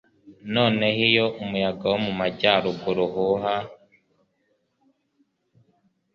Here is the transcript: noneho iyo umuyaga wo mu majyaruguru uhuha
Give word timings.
noneho 0.53 1.01
iyo 1.09 1.25
umuyaga 1.43 1.85
wo 1.91 1.97
mu 2.05 2.11
majyaruguru 2.19 3.03
uhuha 3.07 3.55